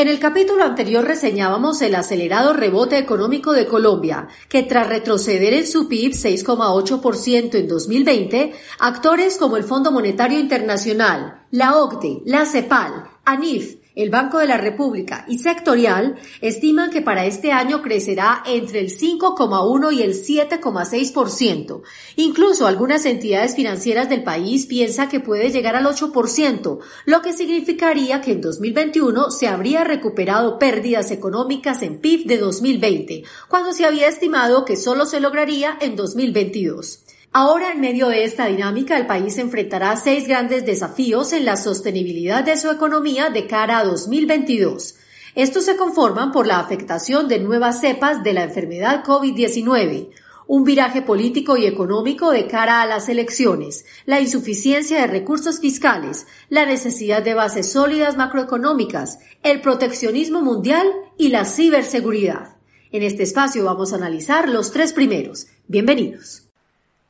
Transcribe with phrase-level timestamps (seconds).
[0.00, 5.66] En el capítulo anterior reseñábamos el acelerado rebote económico de Colombia, que tras retroceder en
[5.66, 13.10] su PIB 6,8% en 2020, actores como el Fondo Monetario Internacional, la OCDE, la CEPAL,
[13.26, 18.80] ANIF, el Banco de la República y Sectorial estiman que para este año crecerá entre
[18.80, 21.82] el 5,1 y el 7,6%.
[22.16, 28.20] Incluso algunas entidades financieras del país piensan que puede llegar al 8%, lo que significaría
[28.20, 34.08] que en 2021 se habría recuperado pérdidas económicas en PIB de 2020, cuando se había
[34.08, 37.04] estimado que solo se lograría en 2022.
[37.32, 42.42] Ahora, en medio de esta dinámica, el país enfrentará seis grandes desafíos en la sostenibilidad
[42.42, 44.96] de su economía de cara a 2022.
[45.36, 50.08] Estos se conforman por la afectación de nuevas cepas de la enfermedad COVID-19,
[50.48, 56.26] un viraje político y económico de cara a las elecciones, la insuficiencia de recursos fiscales,
[56.48, 62.56] la necesidad de bases sólidas macroeconómicas, el proteccionismo mundial y la ciberseguridad.
[62.90, 65.46] En este espacio vamos a analizar los tres primeros.
[65.68, 66.49] Bienvenidos.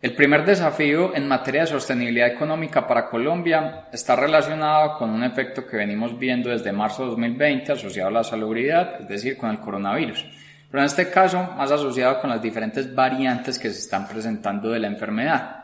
[0.02, 5.66] El primer desafío en materia de sostenibilidad económica para Colombia está relacionado con un efecto
[5.66, 9.60] que venimos viendo desde marzo de 2020 asociado a la salubridad, es decir, con el
[9.60, 10.24] coronavirus.
[10.70, 14.78] Pero en este caso, más asociado con las diferentes variantes que se están presentando de
[14.78, 15.56] la enfermedad.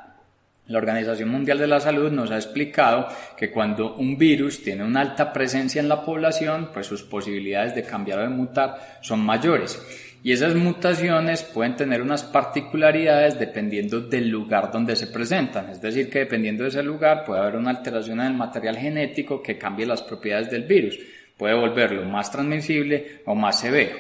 [0.67, 5.01] La Organización Mundial de la Salud nos ha explicado que cuando un virus tiene una
[5.01, 9.81] alta presencia en la población, pues sus posibilidades de cambiar o de mutar son mayores
[10.27, 16.11] y esas mutaciones pueden tener unas particularidades dependiendo del lugar donde se presentan, es decir,
[16.11, 19.87] que dependiendo de ese lugar puede haber una alteración en el material genético que cambie
[19.87, 20.99] las propiedades del virus,
[21.37, 23.95] puede volverlo más transmisible o más severo.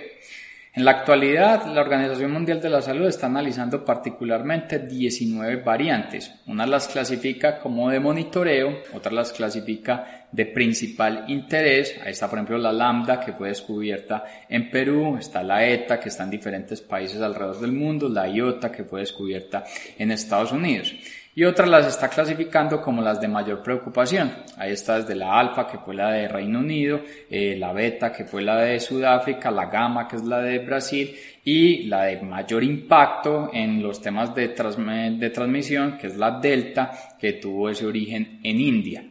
[0.77, 6.31] En la actualidad, la Organización Mundial de la Salud está analizando particularmente 19 variantes.
[6.47, 11.99] Una las clasifica como de monitoreo, otra las clasifica de principal interés.
[12.05, 16.11] Ahí está, por ejemplo, la lambda, que fue descubierta en Perú, está la ETA, que
[16.11, 19.65] está en diferentes países alrededor del mundo, la IOTA, que fue descubierta
[19.97, 20.95] en Estados Unidos
[21.37, 24.33] y otras las está clasificando como las de mayor preocupación.
[24.57, 28.25] Ahí está desde la alfa, que fue la de Reino Unido, eh, la beta, que
[28.25, 31.15] fue la de Sudáfrica, la gamma, que es la de Brasil,
[31.45, 36.91] y la de mayor impacto en los temas de, de transmisión, que es la delta,
[37.21, 39.05] que tuvo ese origen en India.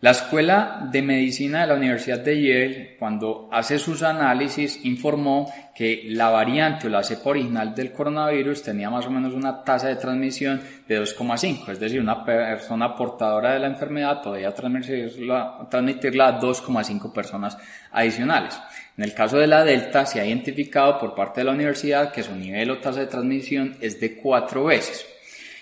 [0.00, 6.04] La Escuela de Medicina de la Universidad de Yale, cuando hace sus análisis, informó que
[6.10, 9.96] la variante o la cepa original del coronavirus tenía más o menos una tasa de
[9.96, 16.40] transmisión de 2,5, es decir, una persona portadora de la enfermedad podía transmitirla, transmitirla a
[16.40, 17.58] 2,5 personas
[17.90, 18.56] adicionales.
[18.96, 22.22] En el caso de la Delta, se ha identificado por parte de la universidad que
[22.22, 25.17] su nivel o tasa de transmisión es de 4 veces.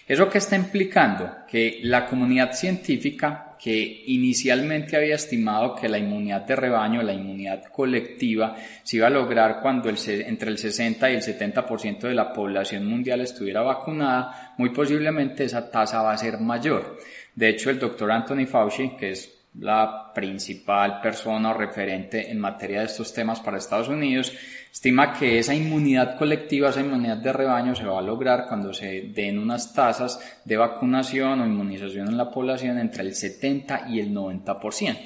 [0.07, 1.39] ¿Eso qué está implicando?
[1.49, 7.65] Que la comunidad científica, que inicialmente había estimado que la inmunidad de rebaño, la inmunidad
[7.65, 12.87] colectiva, se iba a lograr cuando entre el 60 y el 70% de la población
[12.87, 16.99] mundial estuviera vacunada, muy posiblemente esa tasa va a ser mayor.
[17.35, 22.87] De hecho, el doctor Anthony Fauci, que es la principal persona referente en materia de
[22.87, 24.33] estos temas para Estados Unidos,
[24.73, 29.11] estima que esa inmunidad colectiva, esa inmunidad de rebaño se va a lograr cuando se
[29.15, 34.15] den unas tasas de vacunación o inmunización en la población entre el 70 y el
[34.15, 34.97] 90%.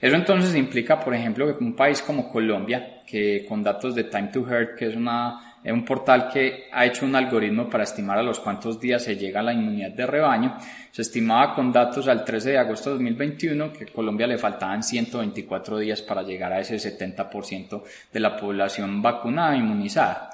[0.00, 4.30] Eso entonces implica, por ejemplo, que un país como Colombia, que con datos de Time
[4.32, 8.18] to Hurt, que es una es un portal que ha hecho un algoritmo para estimar
[8.18, 10.56] a los cuantos días se llega a la inmunidad de rebaño.
[10.90, 14.82] Se estimaba con datos al 13 de agosto de 2021 que a Colombia le faltaban
[14.82, 20.30] 124 días para llegar a ese 70% de la población vacunada e inmunizada.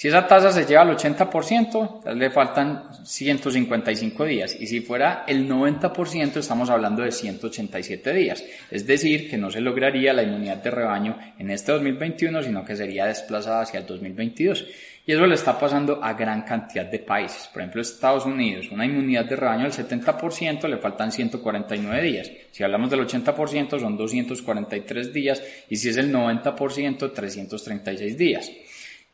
[0.00, 4.56] Si esa tasa se lleva al 80%, le faltan 155 días.
[4.58, 8.42] Y si fuera el 90%, estamos hablando de 187 días.
[8.70, 12.76] Es decir, que no se lograría la inmunidad de rebaño en este 2021, sino que
[12.76, 14.68] sería desplazada hacia el 2022.
[15.04, 17.50] Y eso le está pasando a gran cantidad de países.
[17.52, 22.32] Por ejemplo, Estados Unidos, una inmunidad de rebaño del 70%, le faltan 149 días.
[22.52, 25.42] Si hablamos del 80%, son 243 días.
[25.68, 28.50] Y si es el 90%, 336 días.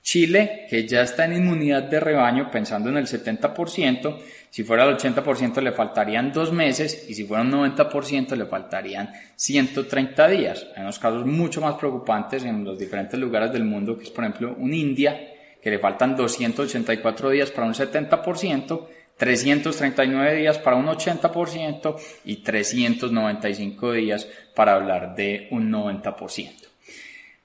[0.06, 4.16] Chile, que ya está en inmunidad de rebaño, pensando en el 70%,
[4.50, 9.12] si fuera el 80% le faltarían dos meses y si fuera un 90% le faltarían
[9.34, 10.64] 130 días.
[10.76, 14.22] Hay unos casos mucho más preocupantes en los diferentes lugares del mundo, que es por
[14.22, 15.18] ejemplo un India,
[15.60, 18.86] que le faltan 284 días para un 70%,
[19.16, 26.75] 339 días para un 80% y 395 días para hablar de un 90%.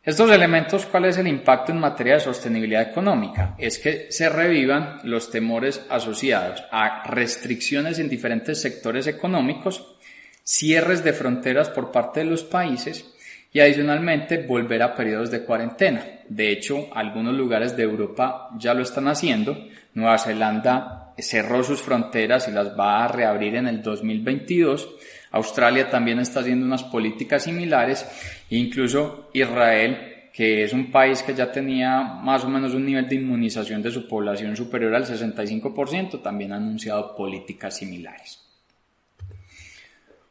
[0.03, 3.53] Estos elementos, ¿cuál es el impacto en materia de sostenibilidad económica?
[3.59, 9.95] Es que se revivan los temores asociados a restricciones en diferentes sectores económicos,
[10.44, 13.13] cierres de fronteras por parte de los países
[13.53, 16.04] y adicionalmente volver a periodos de cuarentena.
[16.27, 19.56] De hecho, algunos lugares de Europa ya lo están haciendo.
[19.94, 24.95] Nueva Zelanda cerró sus fronteras y las va a reabrir en el 2022.
[25.31, 28.06] Australia también está haciendo unas políticas similares.
[28.50, 33.16] Incluso Israel que es un país que ya tenía más o menos un nivel de
[33.16, 38.39] inmunización de su población superior al 65%, también ha anunciado políticas similares.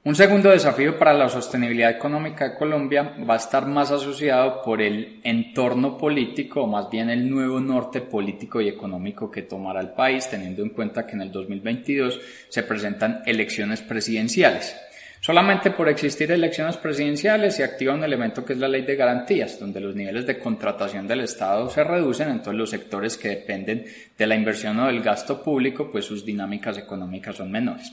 [0.03, 4.81] Un segundo desafío para la sostenibilidad económica de Colombia va a estar más asociado por
[4.81, 9.91] el entorno político, o más bien el nuevo norte político y económico que tomará el
[9.91, 12.19] país, teniendo en cuenta que en el 2022
[12.49, 14.75] se presentan elecciones presidenciales.
[15.23, 19.61] Solamente por existir elecciones presidenciales se activa un elemento que es la ley de garantías,
[19.61, 23.85] donde los niveles de contratación del Estado se reducen, entonces los sectores que dependen
[24.17, 27.93] de la inversión o del gasto público, pues sus dinámicas económicas son menores.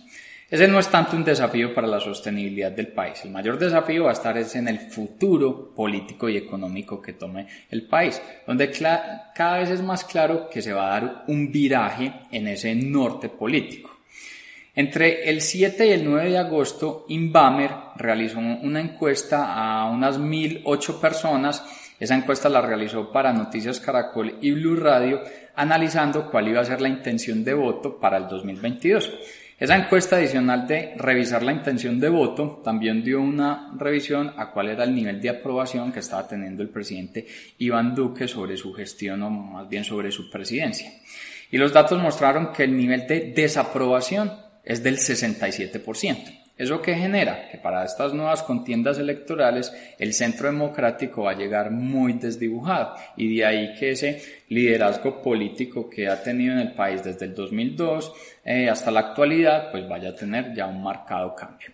[0.49, 3.25] Ese no es tanto un desafío para la sostenibilidad del país.
[3.25, 7.85] El mayor desafío va a estar en el futuro político y económico que tome el
[7.87, 12.47] país, donde cada vez es más claro que se va a dar un viraje en
[12.47, 13.96] ese norte político.
[14.77, 20.99] Entre el 7 y el 9 de agosto, Inbamer realizó una encuesta a unas 1.008
[20.99, 21.65] personas.
[21.99, 25.23] Esa encuesta la realizó para Noticias Caracol y Blue Radio,
[25.55, 29.13] analizando cuál iba a ser la intención de voto para el 2022.
[29.57, 34.69] Esa encuesta adicional de revisar la intención de voto también dio una revisión a cuál
[34.69, 37.25] era el nivel de aprobación que estaba teniendo el presidente
[37.57, 40.91] Iván Duque sobre su gestión o más bien sobre su presidencia.
[41.49, 46.47] Y los datos mostraron que el nivel de desaprobación es del 67%.
[46.57, 47.47] ¿Eso qué genera?
[47.49, 53.37] Que para estas nuevas contiendas electorales el centro democrático va a llegar muy desdibujado y
[53.37, 58.11] de ahí que ese liderazgo político que ha tenido en el país desde el 2002
[58.43, 61.67] eh, hasta la actualidad pues vaya a tener ya un marcado cambio.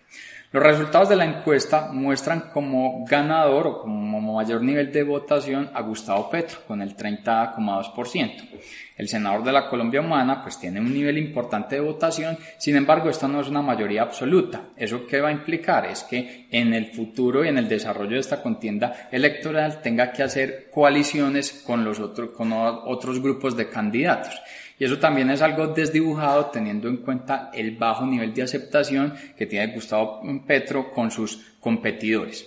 [0.52, 5.80] Los resultados de la encuesta muestran como ganador o como mayor nivel de votación a
[5.80, 8.48] Gustavo Petro con el 30,2%.
[8.96, 13.10] El senador de la Colombia Humana pues tiene un nivel importante de votación, sin embargo
[13.10, 14.68] esto no es una mayoría absoluta.
[14.76, 15.86] ¿Eso qué va a implicar?
[15.86, 20.22] Es que en el futuro y en el desarrollo de esta contienda electoral tenga que
[20.22, 24.40] hacer coaliciones con los otros, con otros grupos de candidatos.
[24.78, 29.46] Y eso también es algo desdibujado teniendo en cuenta el bajo nivel de aceptación que
[29.46, 32.46] tiene Gustavo Petro con sus competidores.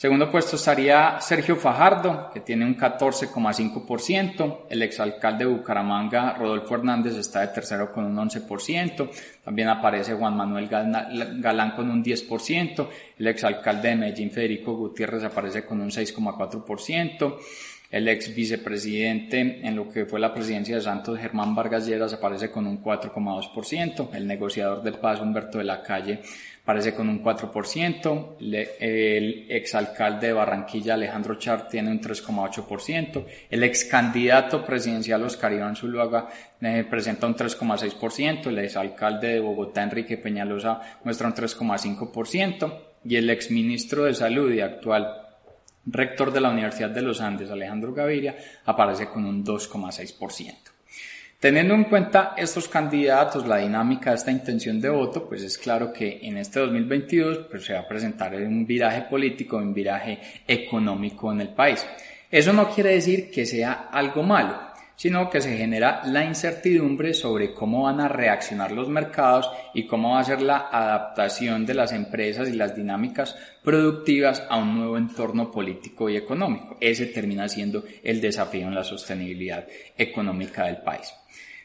[0.00, 4.60] Segundo puesto estaría Sergio Fajardo, que tiene un 14,5%.
[4.70, 9.10] El exalcalde de Bucaramanga, Rodolfo Hernández, está de tercero con un 11%.
[9.44, 12.88] También aparece Juan Manuel Galán con un 10%.
[13.18, 17.36] El exalcalde de Medellín, Federico Gutiérrez, aparece con un 6,4%.
[17.90, 22.50] El ex vicepresidente en lo que fue la presidencia de Santos, Germán Vargas Lleras, aparece
[22.50, 24.14] con un 4,2%.
[24.14, 26.22] El negociador de paz, Humberto de la Calle,
[26.62, 28.36] aparece con un 4%.
[28.80, 33.24] el exalcalde de Barranquilla, Alejandro Char, tiene un 3,8%.
[33.50, 36.28] El ex candidato presidencial, Oscar Iván Zuluaga,
[36.60, 38.48] eh, presenta un 3,6%.
[38.48, 42.86] El exalcalde de Bogotá, Enrique Peñalosa, muestra un 3,5%.
[43.04, 45.08] Y el ex ministro de Salud y actual
[45.86, 50.79] rector de la Universidad de los Andes, Alejandro Gaviria, aparece con un 2,6%.
[51.40, 55.90] Teniendo en cuenta estos candidatos, la dinámica de esta intención de voto, pues es claro
[55.90, 61.32] que en este 2022 pues se va a presentar un viraje político, un viraje económico
[61.32, 61.86] en el país.
[62.30, 64.69] Eso no quiere decir que sea algo malo,
[65.00, 70.10] sino que se genera la incertidumbre sobre cómo van a reaccionar los mercados y cómo
[70.10, 74.98] va a ser la adaptación de las empresas y las dinámicas productivas a un nuevo
[74.98, 76.76] entorno político y económico.
[76.82, 79.66] Ese termina siendo el desafío en la sostenibilidad
[79.96, 81.14] económica del país.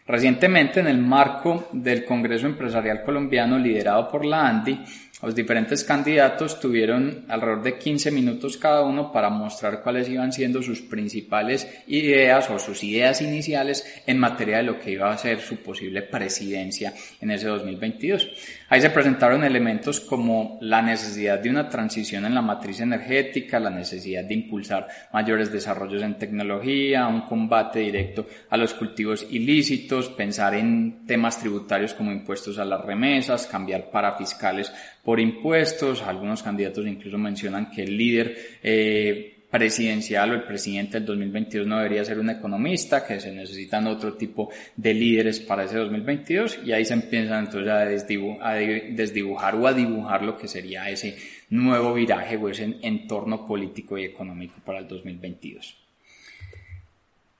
[0.07, 4.79] Recientemente, en el marco del Congreso Empresarial Colombiano liderado por la ANDI,
[5.21, 10.61] los diferentes candidatos tuvieron alrededor de 15 minutos cada uno para mostrar cuáles iban siendo
[10.61, 15.39] sus principales ideas o sus ideas iniciales en materia de lo que iba a ser
[15.39, 18.27] su posible presidencia en ese 2022.
[18.67, 23.69] Ahí se presentaron elementos como la necesidad de una transición en la matriz energética, la
[23.69, 30.55] necesidad de impulsar mayores desarrollos en tecnología, un combate directo a los cultivos ilícitos, pensar
[30.55, 36.01] en temas tributarios como impuestos a las remesas, cambiar para fiscales por impuestos.
[36.01, 41.77] Algunos candidatos incluso mencionan que el líder eh, presidencial o el presidente del 2022 no
[41.77, 46.71] debería ser un economista, que se necesitan otro tipo de líderes para ese 2022 y
[46.71, 51.17] ahí se empiezan entonces a, desdibujar o a dibujar lo que sería ese
[51.49, 55.77] nuevo viraje o ese entorno político y económico para el 2022.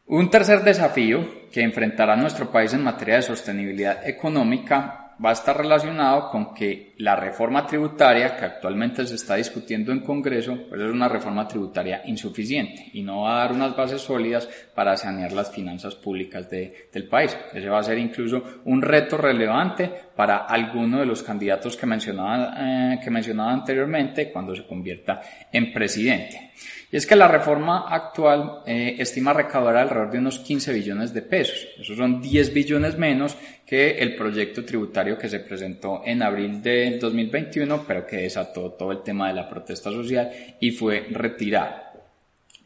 [0.08, 5.58] Un tercer desafío que enfrentará nuestro país en materia de sostenibilidad económica va a estar
[5.58, 10.92] relacionado con que la reforma tributaria que actualmente se está discutiendo en Congreso pues es
[10.92, 15.52] una reforma tributaria insuficiente y no va a dar unas bases sólidas para sanear las
[15.52, 17.38] finanzas públicas del país.
[17.54, 22.54] Ese va a ser incluso un reto relevante para alguno de los candidatos que mencionaba,
[22.58, 26.45] eh, que mencionaba anteriormente cuando se convierta en presidente.
[26.92, 31.22] Y es que la reforma actual eh, estima recaudar alrededor de unos 15 billones de
[31.22, 31.68] pesos.
[31.80, 37.00] Esos son 10 billones menos que el proyecto tributario que se presentó en abril del
[37.00, 41.85] 2021, pero que desató todo el tema de la protesta social y fue retirado.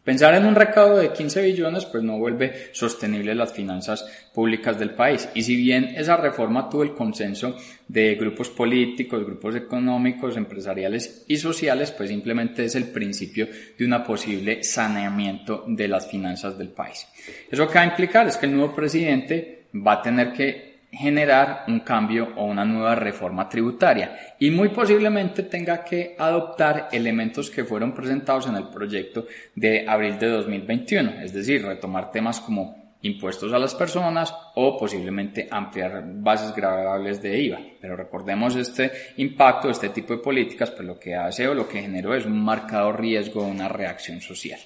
[0.03, 4.91] Pensar en un recaudo de 15 billones pues no vuelve sostenible las finanzas públicas del
[4.91, 5.29] país.
[5.35, 11.37] Y si bien esa reforma tuvo el consenso de grupos políticos, grupos económicos, empresariales y
[11.37, 17.05] sociales, pues simplemente es el principio de una posible saneamiento de las finanzas del país.
[17.51, 21.65] Eso que va a implicar es que el nuevo presidente va a tener que generar
[21.67, 27.63] un cambio o una nueva reforma tributaria y muy posiblemente tenga que adoptar elementos que
[27.63, 33.53] fueron presentados en el proyecto de abril de 2021, es decir, retomar temas como impuestos
[33.53, 37.59] a las personas o posiblemente ampliar bases grabables de IVA.
[37.79, 41.81] Pero recordemos este impacto, este tipo de políticas, pues lo que hace o lo que
[41.81, 44.59] generó es un marcado riesgo de una reacción social.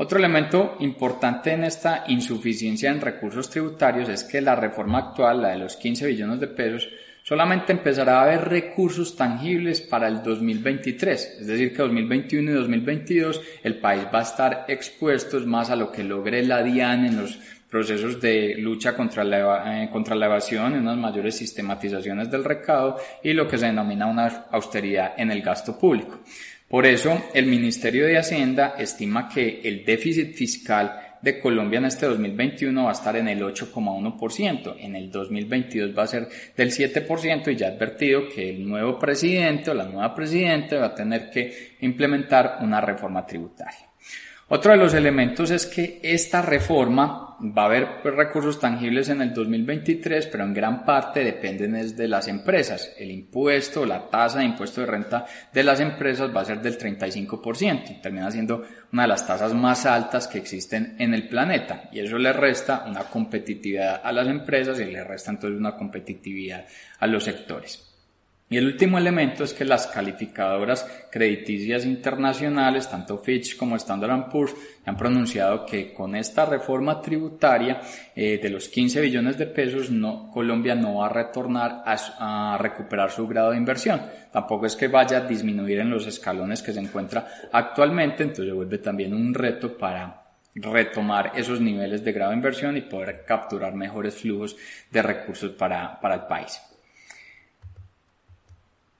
[0.00, 5.48] Otro elemento importante en esta insuficiencia en recursos tributarios es que la reforma actual, la
[5.48, 6.88] de los 15 billones de pesos,
[7.24, 13.42] solamente empezará a haber recursos tangibles para el 2023, es decir, que 2021 y 2022
[13.64, 17.36] el país va a estar expuesto más a lo que logre la DIAN en los
[17.68, 23.32] procesos de lucha contra la, eh, contra la evasión, unas mayores sistematizaciones del recado y
[23.32, 26.20] lo que se denomina una austeridad en el gasto público.
[26.68, 32.04] Por eso, el Ministerio de Hacienda estima que el déficit fiscal de Colombia en este
[32.04, 37.52] 2021 va a estar en el 8,1%, en el 2022 va a ser del 7%
[37.52, 41.76] y ya advertido que el nuevo presidente o la nueva presidenta va a tener que
[41.80, 43.87] implementar una reforma tributaria.
[44.50, 49.20] Otro de los elementos es que esta reforma va a haber pues, recursos tangibles en
[49.20, 52.94] el 2023, pero en gran parte dependen de las empresas.
[52.96, 56.78] El impuesto, la tasa de impuesto de renta de las empresas va a ser del
[56.78, 62.00] 35%, termina siendo una de las tasas más altas que existen en el planeta y
[62.00, 66.64] eso le resta una competitividad a las empresas y le resta entonces una competitividad
[66.98, 67.84] a los sectores.
[68.50, 74.54] Y el último elemento es que las calificadoras crediticias internacionales, tanto Fitch como Standard Poor's,
[74.86, 77.82] han pronunciado que con esta reforma tributaria
[78.16, 79.90] eh, de los 15 billones de pesos,
[80.32, 84.00] Colombia no va a retornar a, a, recuperar su grado de inversión.
[84.32, 88.78] Tampoco es que vaya a disminuir en los escalones que se encuentra actualmente, entonces vuelve
[88.78, 90.22] también un reto para
[90.54, 94.56] retomar esos niveles de grado de inversión y poder capturar mejores flujos
[94.90, 96.58] de recursos para, para el país.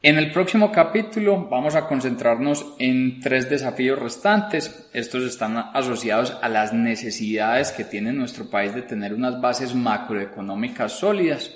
[0.01, 4.89] En el próximo capítulo vamos a concentrarnos en tres desafíos restantes.
[4.93, 10.93] Estos están asociados a las necesidades que tiene nuestro país de tener unas bases macroeconómicas
[10.93, 11.53] sólidas.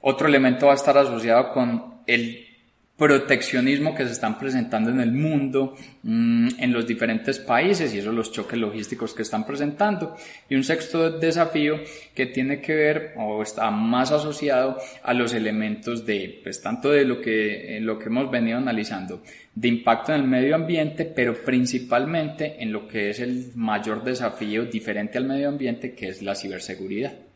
[0.00, 2.47] Otro elemento va a estar asociado con el
[2.98, 8.12] proteccionismo que se están presentando en el mundo, mm, en los diferentes países y esos
[8.12, 10.16] los choques logísticos que están presentando.
[10.48, 11.76] Y un sexto desafío
[12.12, 17.04] que tiene que ver o está más asociado a los elementos de, pues tanto de
[17.04, 19.22] lo que, eh, lo que hemos venido analizando,
[19.54, 24.64] de impacto en el medio ambiente, pero principalmente en lo que es el mayor desafío
[24.64, 27.27] diferente al medio ambiente, que es la ciberseguridad.